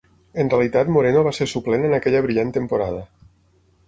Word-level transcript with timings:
En 0.43 0.47
realitat 0.51 0.87
Moreno 0.95 1.21
va 1.27 1.33
ser 1.39 1.47
suplent 1.51 1.85
en 1.89 1.93
aquella 1.97 2.21
brillant 2.27 2.55
temporada. 2.57 3.05